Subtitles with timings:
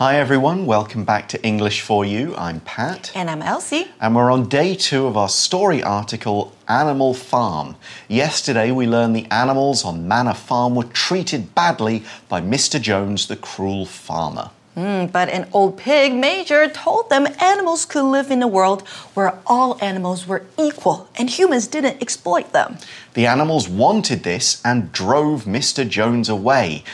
[0.00, 2.32] Hi everyone, welcome back to English for You.
[2.36, 3.10] I'm Pat.
[3.16, 3.88] And I'm Elsie.
[4.00, 7.74] And we're on day two of our story article, Animal Farm.
[8.06, 12.80] Yesterday we learned the animals on Manor Farm were treated badly by Mr.
[12.80, 14.52] Jones, the cruel farmer.
[14.76, 19.36] Mm, but an old pig major told them animals could live in a world where
[19.48, 22.78] all animals were equal and humans didn't exploit them.
[23.14, 25.88] The animals wanted this and drove Mr.
[25.88, 26.84] Jones away.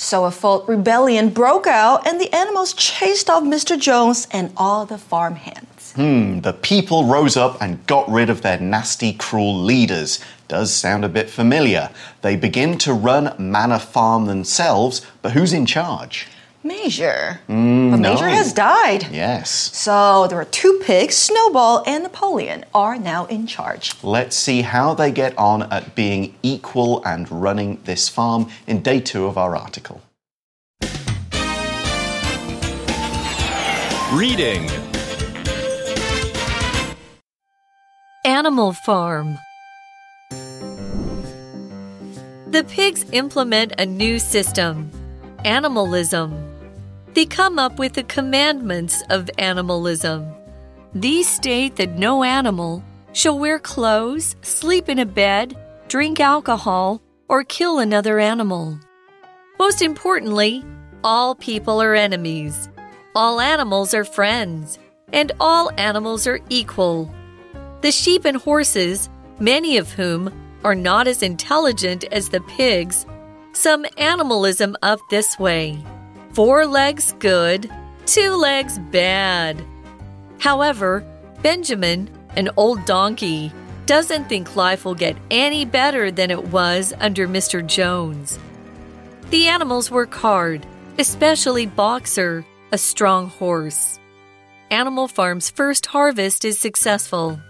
[0.00, 3.78] So a full rebellion broke out, and the animals chased off Mr.
[3.78, 5.92] Jones and all the farm hands.
[5.92, 10.18] Hmm, the people rose up and got rid of their nasty, cruel leaders.
[10.48, 11.90] Does sound a bit familiar.
[12.22, 16.26] They begin to run Manor Farm themselves, but who's in charge?
[16.62, 17.40] Major.
[17.48, 18.34] Mm, but Major no.
[18.34, 19.06] has died.
[19.10, 19.50] Yes.
[19.50, 23.94] So there are two pigs, Snowball and Napoleon, are now in charge.
[24.02, 29.00] Let's see how they get on at being equal and running this farm in day
[29.00, 30.02] two of our article.
[34.12, 34.68] Reading
[38.26, 39.38] Animal Farm.
[42.48, 44.90] The pigs implement a new system
[45.44, 46.49] animalism.
[47.14, 50.32] They come up with the commandments of animalism.
[50.94, 55.56] These state that no animal shall wear clothes, sleep in a bed,
[55.88, 58.78] drink alcohol, or kill another animal.
[59.58, 60.64] Most importantly,
[61.02, 62.68] all people are enemies,
[63.14, 64.78] all animals are friends,
[65.12, 67.12] and all animals are equal.
[67.80, 73.04] The sheep and horses, many of whom are not as intelligent as the pigs,
[73.52, 75.82] sum animalism up this way
[76.32, 77.70] four legs good,
[78.06, 79.62] two legs bad.
[80.38, 81.04] However,
[81.42, 83.52] Benjamin, an old donkey,
[83.86, 87.66] doesn't think life will get any better than it was under Mr.
[87.66, 88.38] Jones.
[89.30, 90.64] The animals work hard,
[90.98, 93.98] especially Boxer, a strong horse.
[94.70, 97.40] Animal Farm's first harvest is successful.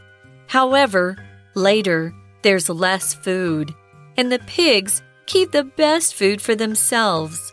[0.47, 1.17] However,
[1.55, 3.75] later, there's less food,
[4.17, 7.53] and the pigs keep the best food for themselves.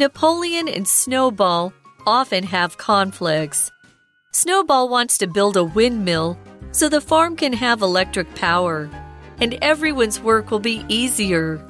[0.00, 1.74] Napoleon and Snowball
[2.06, 3.70] often have conflicts.
[4.32, 6.38] Snowball wants to build a windmill
[6.72, 8.88] so the farm can have electric power
[9.42, 11.62] and everyone's work will be easier.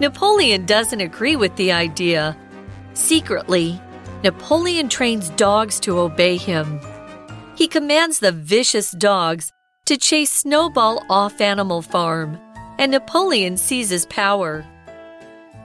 [0.00, 2.36] Napoleon doesn't agree with the idea.
[2.94, 3.80] Secretly,
[4.24, 6.80] Napoleon trains dogs to obey him.
[7.54, 9.52] He commands the vicious dogs
[9.84, 12.40] to chase Snowball off Animal Farm,
[12.76, 14.66] and Napoleon seizes power.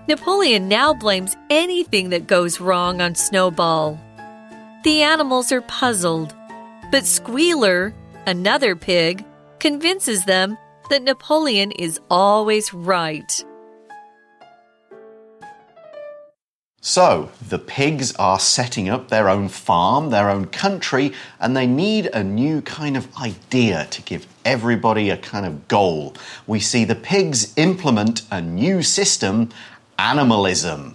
[0.07, 3.99] Napoleon now blames anything that goes wrong on Snowball.
[4.83, 6.35] The animals are puzzled,
[6.91, 7.91] but Squealer,
[8.27, 9.25] another pig,
[9.59, 10.59] convinces them
[10.91, 13.43] that Napoleon is always right.
[16.81, 22.05] So, the pigs are setting up their own farm, their own country, and they need
[22.13, 26.15] a new kind of idea to give everybody a kind of goal.
[26.45, 29.49] We see the pigs implement a new system,
[29.96, 30.92] animalism.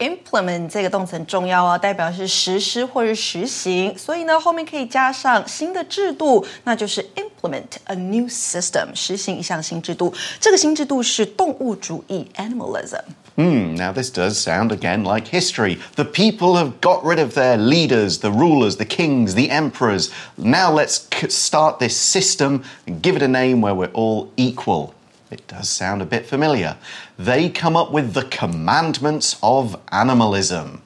[0.00, 10.12] implement 这个动词很重要哦，代表是实施或是实行，所以呢后面可以加上新的制度，那就是 implement a new system，实行一项新制度。
[10.40, 15.78] 这个新制度是动物主义 animalism。Hmm, now this does sound again like history.
[15.96, 20.10] The people have got rid of their leaders, the rulers, the kings, the emperors.
[20.36, 24.93] Now let's start this system and give it a name where we're all equal.
[25.34, 26.76] It does sound a bit familiar.
[27.16, 30.80] They come up with the commandments of animalism.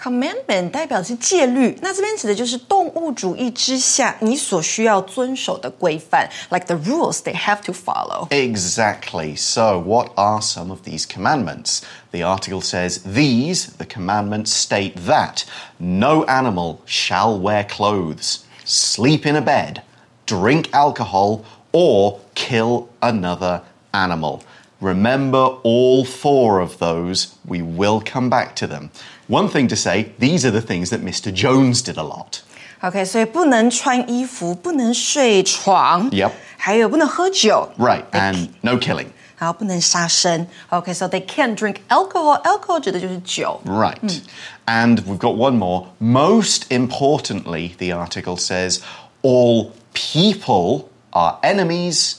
[0.00, 8.28] Commandment 代表是戒律，那这边指的就是动物主义之下你所需要遵守的规范，like the rules they have to follow.
[8.28, 9.34] Exactly.
[9.36, 11.80] So, what are some of these commandments?
[12.12, 15.44] The article says these, the commandments state that
[15.80, 19.82] no animal shall wear clothes, sleep in a bed,
[20.26, 21.40] drink alcohol,
[21.72, 24.40] or kill another animal.
[24.80, 27.34] Remember all four of those.
[27.44, 28.90] We will come back to them.
[29.26, 31.32] One thing to say these are the things that Mr.
[31.32, 32.42] Jones did a lot.
[32.82, 39.08] OK，所以不能穿衣服，不能睡床 Yep 还有不能喝酒 Right, They and no killing.
[39.36, 40.46] 然后不能杀生。
[40.70, 42.40] OK，so、they can't drink alcohol.
[42.42, 43.60] Alcohol 指的就是酒。
[43.64, 44.20] Right.
[44.66, 45.86] And we've got one more.
[46.00, 48.80] Most importantly, the article says
[49.22, 52.16] all people are enemies,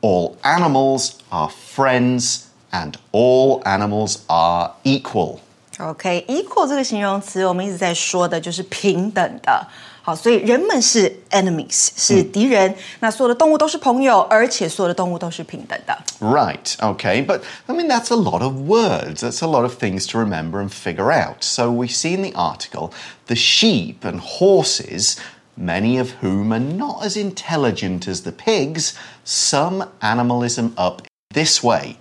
[0.00, 5.40] all animals are friends, and all animals are equal.
[5.78, 9.66] OK，equal、这个形容词，我们一直在说的就是平等的。
[10.04, 12.74] 好，所以人们是 enemies，是敌人。
[12.98, 15.96] 那所有的动物都是朋友，而且所有的动物都是平等的。
[16.20, 19.22] Right, okay, but I mean, that's a lot of words.
[19.22, 21.42] That's a lot of things to remember and figure out.
[21.44, 22.90] So we see in the article
[23.26, 25.18] the sheep and horses,
[25.56, 28.94] many of whom are not as intelligent as the pigs,
[29.26, 31.02] sum animalism up
[31.34, 31.96] this way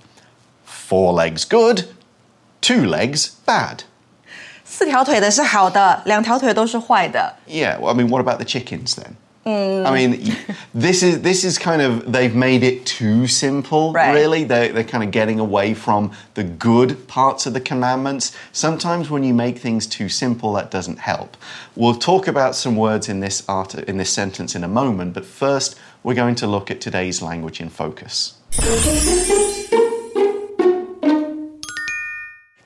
[0.66, 1.86] four legs good,
[2.62, 3.84] two legs bad.
[4.66, 7.36] 四条腿的是好的，两条腿都是坏的。
[7.48, 9.16] Yeah, well, I mean, what about the chickens then?
[9.44, 13.92] I mean, y- this is this is kind of they've made it too simple.
[13.92, 14.14] Right.
[14.14, 18.34] Really, they they're kind of getting away from the good parts of the commandments.
[18.52, 21.36] Sometimes when you make things too simple, that doesn't help.
[21.76, 25.26] We'll talk about some words in this art in this sentence in a moment, but
[25.26, 25.76] first
[26.07, 28.35] we're going to look at today's language in focus.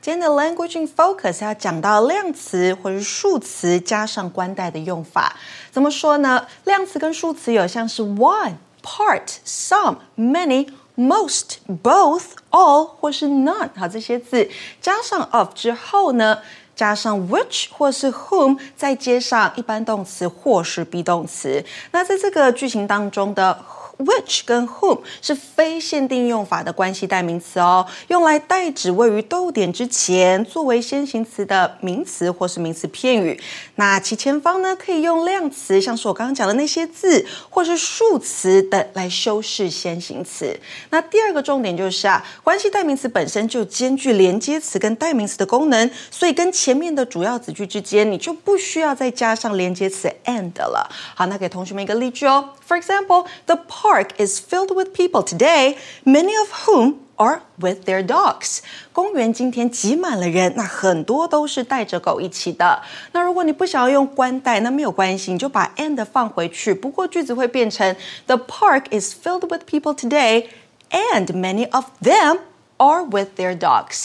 [0.03, 5.35] The language in focus 要讲到量词或是数词加上关代的用法，
[5.71, 6.47] 怎么说呢？
[6.65, 10.69] 量词跟数词有像是 one、part、some、many。
[10.97, 14.51] most、both、all 或是 none，好，这些字
[14.83, 16.41] 加上 of 之后呢，
[16.75, 21.65] 加上 which 或是 whom，再接上一般动词或是 be 动词。
[21.93, 23.63] 那在这个句型当中的
[24.05, 33.41] which 跟 whom 是非限定用法的关系代名词哦，用来代指位于逗点之前作为先行词的名词或是名词片语。
[33.77, 40.59] 那其前方呢，可以用量词，像是我刚刚讲的那些字，或是数词等来修饰先行词。
[40.91, 50.91] 那第二个重点就是啊，关系代名词本身就兼具连接词跟代名词的功能，所以跟前面的主要子句之间，你就不需要再加上连接词 and 了。
[51.15, 52.51] 好，那给同学们一个例句哦。
[52.71, 58.61] For example, the park is filled with people today, many of whom are with their dogs.
[58.93, 62.81] 公园今天挤满了人，那很多都是带着狗一起的。
[63.11, 66.73] 那如果你不想要用关代，那没有关系，你就把 and 放回去。
[66.73, 67.97] 不过句子会变成
[68.27, 70.47] The park is filled with people today,
[70.91, 72.39] and many of them
[72.77, 74.05] are with their dogs.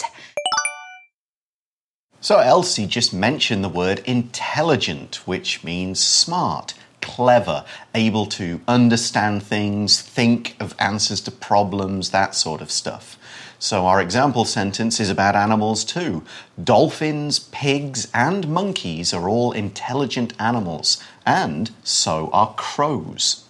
[2.20, 6.70] So Elsie just mentioned the word intelligent, which means smart
[7.06, 7.64] clever,
[7.94, 13.16] able to understand things, think of answers to problems, that sort of stuff.
[13.58, 16.24] So our example sentence is about animals too.
[16.62, 23.45] Dolphins, pigs, and monkeys are all intelligent animals, and so are crows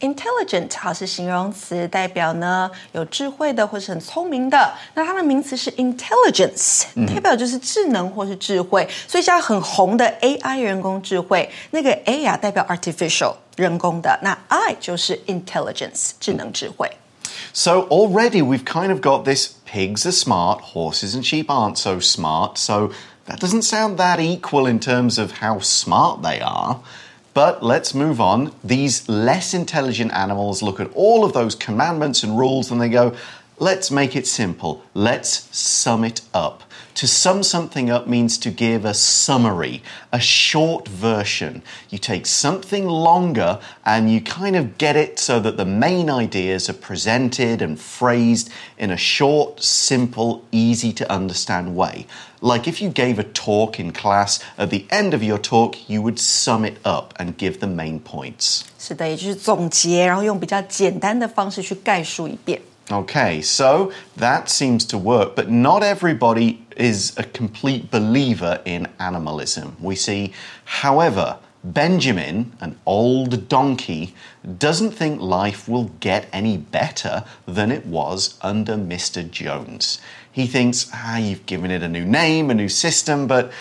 [0.00, 4.74] Intelligent 好是形容词，代表呢有智慧的或是很聪明的。
[4.94, 8.86] 那它的名词是 intelligence，、代表就是智能或是智慧。
[9.08, 16.90] 所以现在很红的 AI 人工智慧，那个 A 呀、代表 artificial 人工的，那 I 就是 intelligence 智能智慧。
[17.52, 21.98] So already we've kind of got this pigs are smart, horses and sheep aren't so
[21.98, 22.58] smart.
[22.58, 22.90] So
[23.26, 26.80] that doesn't sound that equal in terms of how smart they are.
[27.33, 28.53] But let's move on.
[28.63, 33.15] These less intelligent animals look at all of those commandments and rules and they go,
[33.58, 34.82] let's make it simple.
[34.94, 36.62] Let's sum it up.
[36.98, 39.82] To sum something up means to give a summary,
[40.12, 41.62] a short version.
[41.90, 46.70] You take something longer and you kind of get it so that the main ideas
[46.70, 48.48] are presented and phrased
[48.78, 52.06] in a short, simple, easy to understand way.
[52.40, 56.00] Like if you gave a talk in class, at the end of your talk, you
[56.00, 58.62] would sum it up and give the main points.
[58.78, 62.60] 是的，也就是总结，然后用比较简单的方式去概述一遍。
[62.91, 69.77] Okay, so that seems to work, but not everybody is a complete believer in animalism.
[69.79, 70.33] We see,
[70.65, 74.15] however, Benjamin, an old donkey,
[74.57, 79.29] doesn't think life will get any better than it was under Mr.
[79.29, 80.01] Jones.
[80.31, 83.51] He thinks, ah, you've given it a new name, a new system, but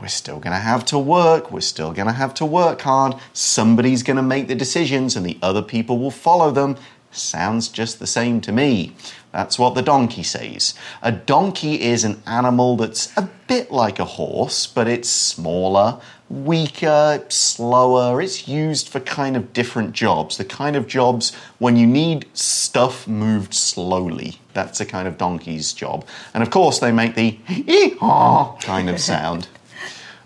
[0.00, 1.52] we're still going to have to work.
[1.52, 3.14] We're still going to have to work hard.
[3.32, 6.76] Somebody's going to make the decisions and the other people will follow them.
[7.12, 8.96] Sounds just the same to me.
[9.32, 10.74] That's what the donkey says.
[11.02, 17.24] A donkey is an animal that's a bit like a horse, but it's smaller, weaker,
[17.28, 18.20] slower.
[18.20, 20.38] It's used for kind of different jobs.
[20.38, 24.38] The kind of jobs when you need stuff moved slowly.
[24.54, 26.06] That's a kind of donkey's job.
[26.34, 29.48] And of course, they make the ee-haw kind of sound.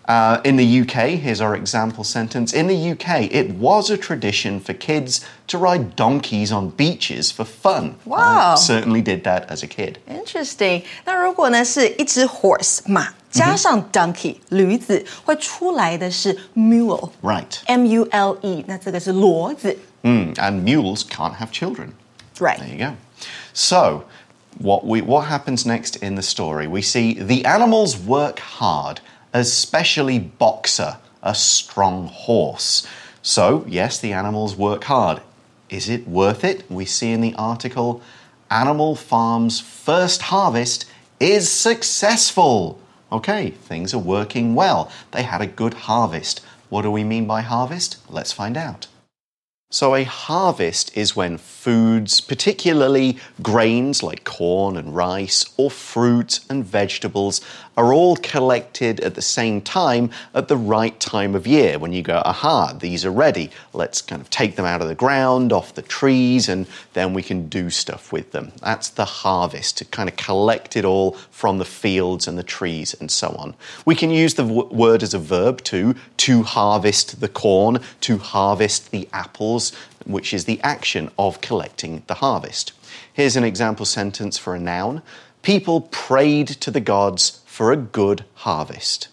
[0.07, 2.53] Uh, in the UK, here's our example sentence.
[2.53, 7.45] In the UK, it was a tradition for kids to ride donkeys on beaches for
[7.45, 7.95] fun.
[8.03, 8.53] Wow.
[8.53, 9.99] I certainly did that as a kid.
[10.09, 10.83] Interesting。
[11.05, 17.11] 那如果呢是一只 horse 马加上 donkey 驴子，会出来的是 mule。
[17.21, 17.59] Right.
[17.67, 19.77] M U L E，那这个是骡子。
[20.01, 21.91] Mm, and mules can't have children.
[22.39, 22.57] Right.
[22.57, 22.95] There you go.
[23.53, 24.05] So,
[24.59, 26.67] what we what happens next in the story?
[26.67, 28.97] We see the animals work hard,
[29.36, 32.86] especially Boxer, a strong horse.
[33.22, 35.20] So, yes, the animals work hard.
[35.68, 36.70] Is it worth it?
[36.70, 38.00] We see in the article
[38.50, 40.86] Animal Farm's first harvest
[41.18, 42.80] is successful.
[43.10, 44.90] Okay, things are working well.
[45.10, 46.40] They had a good harvest.
[46.68, 47.98] What do we mean by harvest?
[48.08, 48.86] Let's find out.
[49.68, 56.64] So, a harvest is when foods, particularly grains like corn and rice, or fruit and
[56.64, 57.40] vegetables,
[57.76, 62.00] are all collected at the same time at the right time of year when you
[62.00, 63.50] go, aha, these are ready.
[63.72, 67.24] Let's kind of take them out of the ground, off the trees, and then we
[67.24, 68.52] can do stuff with them.
[68.62, 72.94] That's the harvest, to kind of collect it all from the fields and the trees
[73.00, 73.56] and so on.
[73.84, 78.92] We can use the word as a verb too, to harvest the corn, to harvest
[78.92, 79.55] the apples
[80.05, 82.73] which is the action of collecting the harvest.
[83.13, 85.01] Here's an example sentence for a noun
[85.41, 89.07] People prayed to the gods for a good harvest.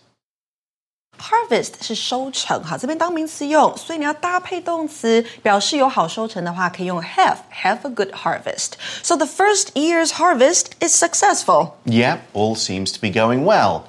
[1.18, 8.75] Harvest 是收成，哈，这边当名词用，所以你要搭配动词表示有好收成的话，可以用 have have a good harvest.
[9.02, 11.73] So the first year's harvest is successful.
[11.87, 13.85] Yep, all seems to be going well,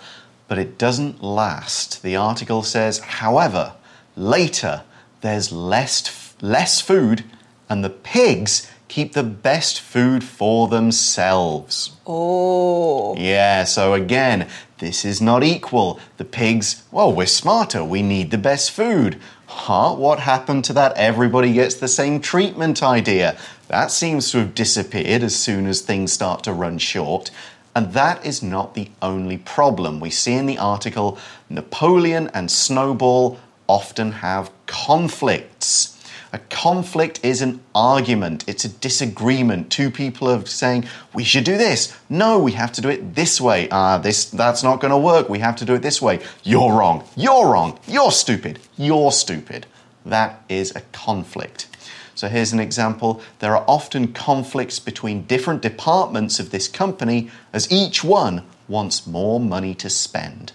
[0.48, 2.02] but it doesn't last.
[2.02, 3.74] The article says, however,
[4.16, 4.84] later
[5.22, 6.08] there's less
[6.45, 7.25] less food,
[7.71, 11.97] and the pigs keep the best food for themselves.
[12.07, 13.17] Oh.
[13.17, 14.49] Yeah, so again,
[14.79, 15.99] this is not equal.
[16.19, 17.83] The pigs, well, we're smarter.
[17.83, 19.19] We need the best food.
[19.47, 19.95] Huh?
[19.95, 23.39] What happened to that everybody gets the same treatment idea?
[23.69, 27.31] That seems to have disappeared as soon as things start to run short.
[27.75, 29.99] And that is not the only problem.
[29.99, 35.94] We see in the article Napoleon and Snowball often have conflicts.
[36.35, 39.71] A conflict is an argument, it's a disagreement.
[39.71, 41.97] Two people are saying, we should do this.
[42.11, 43.69] No, we have to do it this way.
[43.71, 45.29] Ah, uh, this that's not going to work.
[45.29, 46.19] We have to do it this way.
[46.43, 47.05] You're wrong.
[47.15, 47.79] You're wrong.
[47.87, 48.59] You're stupid.
[48.77, 49.69] You're stupid.
[50.05, 51.69] That is a conflict.
[52.17, 53.23] So here's an example.
[53.39, 59.39] There are often conflicts between different departments of this company as each one wants more
[59.39, 60.53] money to spend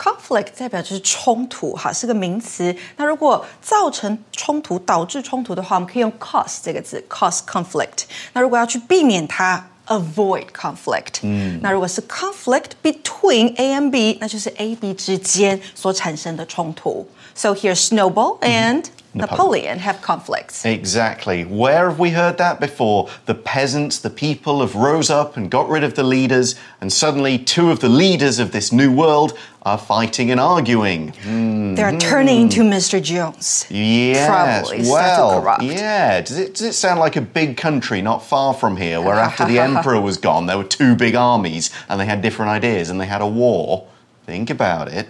[0.00, 2.76] Conflict 代表就是冲突，哈，是个名词。
[2.96, 8.04] 那如果造成冲突、导致冲突的话，我们可以用 cause 这个字，cause conflict。
[8.34, 11.20] 那如果要去避免它，avoid conflict。
[11.22, 17.08] 嗯，那如果是 conflict between A and B，那就是 A、B 之间所产生的冲突。
[17.34, 20.65] So here's Snowball and Napoleon have conflicts.
[20.65, 21.43] Exactly.
[21.43, 23.09] Where have we heard that before?
[23.25, 27.37] The peasants, the people have rose up and got rid of the leaders, and suddenly
[27.37, 31.11] two of the leaders of this new world are fighting and arguing.
[31.23, 31.75] Mm.
[31.75, 33.01] They're turning to Mr.
[33.01, 33.65] Jones.
[33.69, 34.27] Yes.
[34.27, 34.89] Probably.
[34.89, 36.21] Well, yeah.
[36.21, 39.45] Does it, does it sound like a big country not far from here where after
[39.45, 42.99] the emperor was gone, there were two big armies and they had different ideas and
[42.99, 43.87] they had a war?
[44.25, 45.09] Think about it.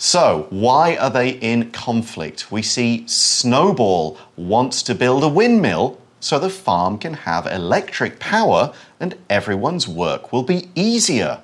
[0.00, 2.52] So, why are they in conflict?
[2.52, 8.72] We see Snowball wants to build a windmill so the farm can have electric power
[9.00, 11.40] and everyone's work will be easier.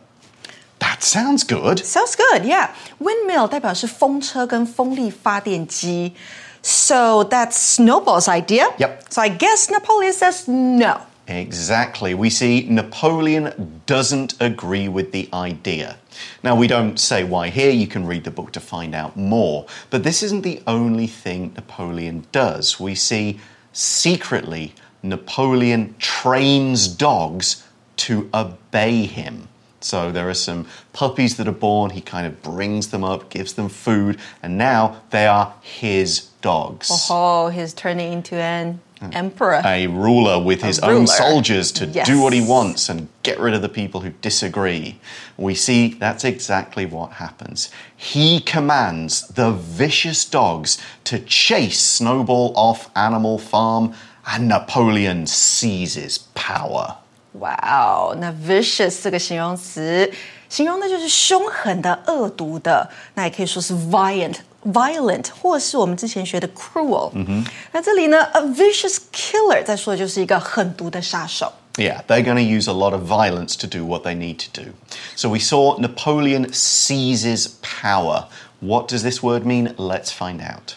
[0.81, 1.79] That sounds good.
[1.79, 2.71] Sounds good, yeah.
[2.99, 6.15] Windmill 代表是风车跟风力发电机。
[6.63, 8.67] So that's Snowball's idea.
[8.79, 9.05] Yep.
[9.11, 11.01] So I guess Napoleon says no.
[11.28, 12.14] Exactly.
[12.14, 15.98] We see Napoleon doesn't agree with the idea.
[16.42, 19.66] Now, we don't say why here, you can read the book to find out more.
[19.90, 22.80] But this isn't the only thing Napoleon does.
[22.80, 23.40] We see
[23.74, 27.68] secretly Napoleon trains dogs
[27.98, 29.50] to obey him.
[29.80, 33.54] So there are some puppies that are born, he kind of brings them up, gives
[33.54, 36.90] them food, and now they are his dogs.
[37.10, 38.82] Oh, he's turning into an
[39.13, 39.61] emperor.
[39.65, 40.95] A ruler with his ruler.
[40.95, 42.07] own soldiers to yes.
[42.07, 45.01] do what he wants and get rid of the people who disagree.
[45.37, 47.71] We see that's exactly what happens.
[47.97, 53.93] He commands the vicious dogs to chase Snowball off Animal Farm,
[54.25, 56.97] and Napoleon seizes power.
[57.33, 60.13] Wow, 那 vicious 这个形容词，
[60.49, 64.37] 形容的就是凶狠的、恶毒的，那也可以说是 violent。
[64.67, 67.11] violent，或是我们之前学的 cruel。
[67.15, 71.53] 嗯哼，那这里呢，a vicious killer 在说的就是一个狠毒的杀手。
[71.77, 74.73] Yeah, they're going to use a lot of violence to do what they need to do.
[75.17, 78.27] So we saw Napoleon seizes power.
[78.61, 79.75] What does this word mean?
[79.77, 80.77] Let's find out.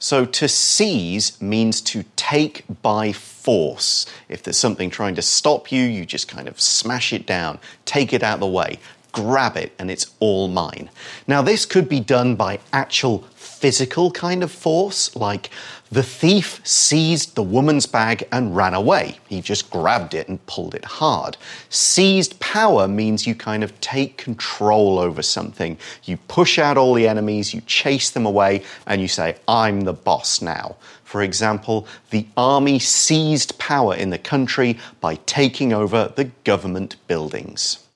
[0.00, 4.06] So to seize means to take by force.
[4.28, 8.12] If there's something trying to stop you, you just kind of smash it down, take
[8.12, 8.78] it out of the way
[9.17, 10.91] grab it and it's all mine.
[11.25, 15.49] Now, this could be done by actual physical kind of force, like
[15.89, 19.17] the thief seized the woman's bag and ran away.
[19.27, 21.35] He just grabbed it and pulled it hard.
[21.69, 25.79] Seized power means you kind of take control over something.
[26.03, 29.93] You push out all the enemies, you chase them away, and you say, I'm the
[29.93, 30.75] boss now.
[31.03, 37.86] For example, the army seized power in the country by taking over the government buildings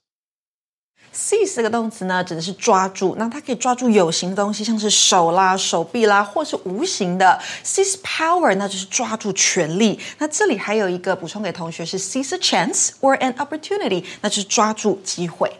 [1.16, 7.40] seize 这个动词呢，指的是抓住，那它可以抓住有形的东西，像是手啦、手臂啦，或是无形的。
[7.64, 9.98] seize power 那就是抓住权力。
[10.18, 15.50] 那这里还有一个补充给同学是 seize a chance or an opportunity，那就是抓住机会。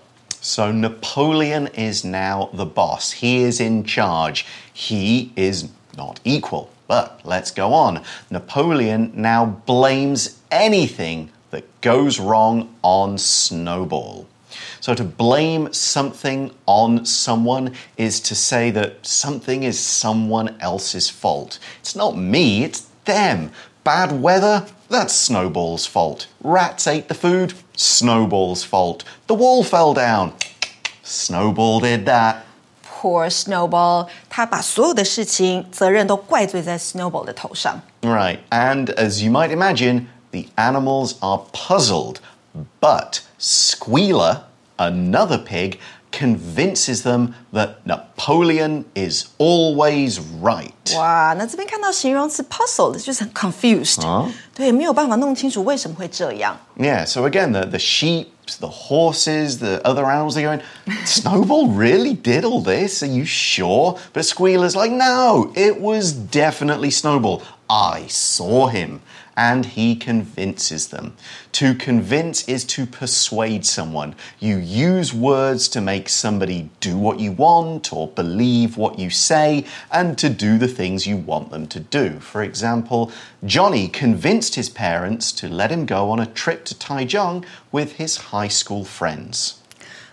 [0.42, 3.14] So Napoleon is now the boss.
[3.14, 4.42] He is in charge.
[4.74, 5.64] He is
[5.96, 6.66] not equal.
[6.86, 8.02] But let's go on.
[8.28, 14.26] Napoleon now blames anything that goes wrong on Snowball.
[14.80, 21.58] So to blame something on someone is to say that something is someone else's fault.
[21.80, 23.50] It's not me, it's them.
[23.84, 24.66] Bad weather?
[24.88, 26.28] That's Snowball's fault.
[26.42, 27.54] Rats ate the food?
[27.76, 29.04] Snowball's fault.
[29.26, 30.32] The wall fell down?
[31.02, 32.44] Snowball did that.
[32.82, 37.80] Poor Snowball，他把所有的事情责任都怪罪在 Snowball 的头上。
[38.02, 42.16] Right, and as you might imagine, the animals are puzzled.
[42.80, 44.42] But Squealer,
[44.76, 45.78] another pig,
[46.10, 50.96] convinces them that Napoleon is always right.
[50.96, 54.00] 哇，那这边看到形容词 puzzled 就是很 confused，、
[54.54, 56.56] 对，没有办法弄清楚为什么会这样。
[56.78, 58.28] Yeah, so again, the, the sheep,
[58.60, 60.62] the horses, the other animals, they're going,
[61.04, 63.02] Snowball really did all this?
[63.02, 63.98] Are you sure?
[64.14, 67.42] But Squealer's like, no, it was definitely Snowball.
[67.68, 69.02] I saw him.
[69.43, 71.15] And he convinces them.
[71.53, 74.13] To convince is to persuade someone.
[74.39, 79.65] You use words to make somebody do what you want or believe what you say
[79.91, 82.19] and to do the things you want them to do.
[82.19, 83.11] For example,
[83.43, 88.17] Johnny convinced his parents to let him go on a trip to Taichung with his
[88.17, 89.60] high school friends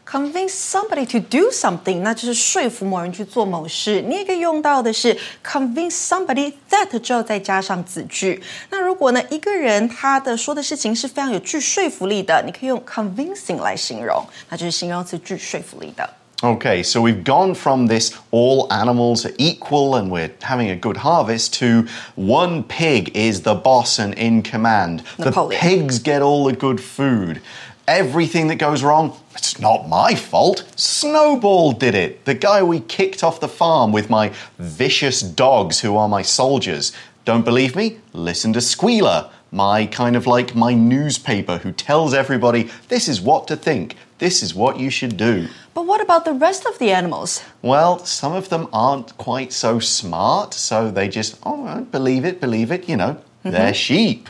[0.08, 4.02] Convince somebody to do something，那就是说服某人去做某事。
[4.02, 8.44] 你也可以用到的是 convince somebody that 之后再加上子句。
[8.70, 16.10] 那如果呢一个人他的说的事情是非常有具说服力的，你可以用 convincing 来形容，那就是形容词具说服力的。
[16.42, 20.98] Okay, so we've gone from this all animals are equal and we're having a good
[20.98, 25.04] harvest to one pig is the boss and in command.
[25.18, 25.52] Napoleon.
[25.52, 27.40] The pigs get all the good food.
[27.89, 30.71] Everything that goes wrong, it's not my fault.
[30.77, 32.27] Snowball did it.
[32.27, 36.93] The guy we kicked off the farm with my vicious dogs who are my soldiers.
[37.25, 37.97] Don't believe me?
[38.13, 43.49] Listen to Squealer, my kind of like my newspaper who tells everybody this is what
[43.49, 45.49] to think, this is what you should do.
[45.73, 47.43] But what about the rest of the animals?
[47.63, 52.71] Well, some of them aren't quite so smart, so they just, oh, believe it, believe
[52.71, 53.51] it, you know, mm-hmm.
[53.51, 54.29] they're sheep.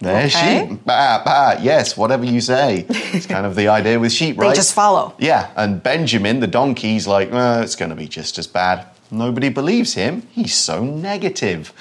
[0.00, 0.66] They're Okay.
[0.68, 0.80] sheep.
[0.84, 2.86] Bah, bah, yes, whatever you say.
[2.88, 4.48] It's kind of the idea with sheep, right?
[4.48, 5.14] They just follow.
[5.18, 8.86] Yeah, and Benjamin, the donkey's like, "Uh, it's going to be just as bad.
[9.10, 10.22] Nobody believes him.
[10.32, 11.72] He's so negative.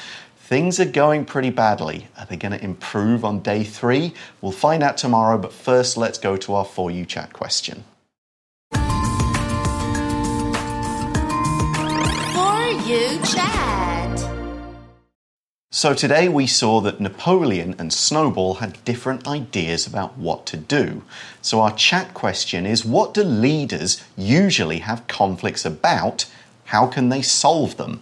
[0.42, 2.08] Things are going pretty badly.
[2.18, 4.14] Are they going to improve on day three?
[4.42, 7.84] We'll find out tomorrow, but first, let's go to our For You Chat question.
[12.34, 13.59] For you chat.
[15.80, 21.04] So today we saw that Napoleon and Snowball had different ideas about what to do.
[21.42, 26.26] So our chat question is what do leaders usually have conflicts about?
[26.66, 28.02] How can they solve them?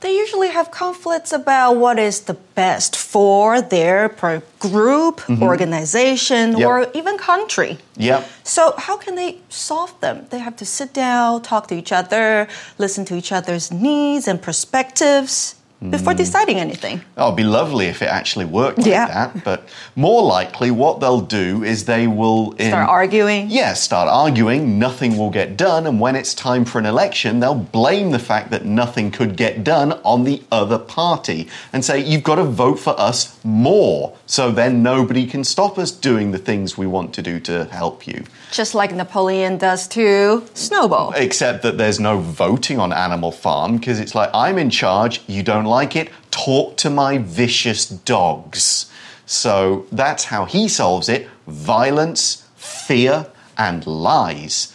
[0.00, 4.10] They usually have conflicts about what is the best for their
[4.58, 5.42] group, mm-hmm.
[5.42, 6.68] organization, Yep.
[6.68, 7.78] or even country.
[7.96, 8.28] Yep.
[8.44, 10.26] So, how can they solve them?
[10.28, 14.42] They have to sit down, talk to each other, listen to each other's needs and
[14.42, 16.18] perspectives before hmm.
[16.18, 17.00] deciding anything.
[17.16, 19.06] Oh, it'd be lovely if it actually worked like Yeah.
[19.06, 19.44] that.
[19.44, 23.46] But more likely, what they'll do is they will in- Start arguing.
[23.48, 24.78] Yeah, start arguing.
[24.78, 28.50] Nothing will get done, and when it's time for an election, they'll blame the fact
[28.50, 32.80] that nothing could get done on the other party and say you've got to vote
[32.80, 34.16] for us more.
[34.26, 38.06] So then nobody can stop us doing the things we want to do to help
[38.06, 38.24] you.
[38.50, 41.12] Just like Napoleon does to Snowball.
[41.16, 45.42] Except that there's no voting on Animal Farm because it's like, I'm in charge, you
[45.42, 48.90] don't like it, talk to my vicious dogs.
[49.26, 54.74] So that's how he solves it violence, fear, and lies.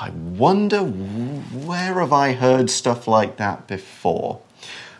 [0.00, 4.40] I wonder where have I heard stuff like that before?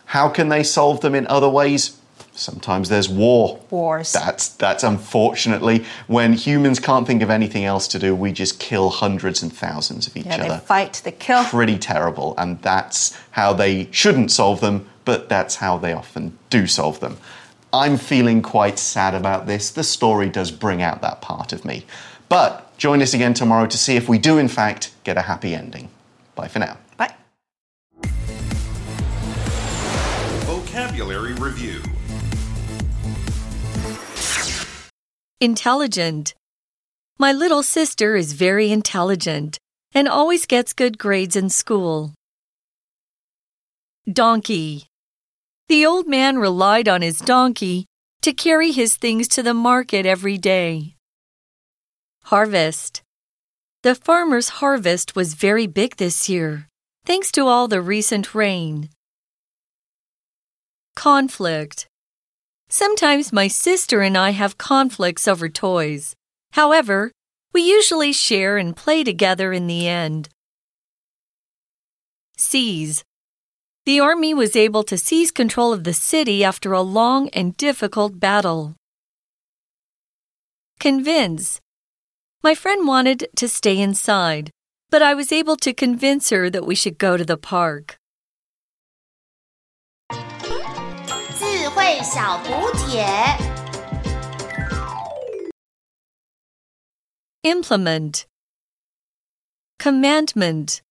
[0.07, 1.99] How can they solve them in other ways?
[2.43, 3.61] Sometimes there's war.
[3.71, 4.13] Wars.
[4.13, 8.91] That's that's unfortunately when humans can't think of anything else to do, we just kill
[8.91, 10.59] hundreds and thousands of each Yeah, they other.
[10.59, 11.45] fight, they kill.
[11.45, 16.67] Pretty terrible, and that's how they shouldn't solve them, but that's how they often do
[16.67, 17.17] solve them.
[17.73, 19.71] I'm feeling quite sad about this.
[19.71, 21.87] The story does bring out that part of me.
[22.29, 25.55] But join us again tomorrow to see if we do, in fact, get a happy
[25.55, 25.89] ending.
[26.35, 26.77] Bye for now.
[26.97, 27.15] Bye.
[30.45, 31.81] Vocabulary Review
[35.43, 36.35] Intelligent.
[37.19, 39.59] My little sister is very intelligent
[39.93, 42.15] and always gets good grades in school.
[44.07, 44.87] Donkey.
[45.69, 47.87] The old man relied on his donkey
[48.21, 50.95] to carry his things to the market every day.
[52.27, 53.03] Harvest.
[53.83, 56.69] The farmer's harvest was very big this year,
[57.05, 58.91] thanks to all the recent rain.
[60.95, 61.89] Conflict.
[62.73, 66.17] Sometimes my sister and I have conflicts over toys.
[66.53, 67.13] However,
[67.53, 70.31] we usually share and play together in the end.
[72.39, 73.05] Seize.
[73.85, 78.19] The army was able to seize control of the city after a long and difficult
[78.19, 78.75] battle.
[80.81, 81.61] Convince.
[82.43, 84.51] My friend wanted to stay inside,
[84.89, 87.99] but I was able to convince her that we should go to the park.
[91.82, 93.04] 智慧小补帖。
[97.42, 98.28] Implement.
[99.80, 100.82] Commandment.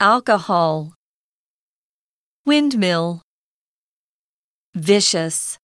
[0.00, 0.94] Alcohol.
[2.44, 3.20] Windmill.
[4.74, 5.56] Vicious.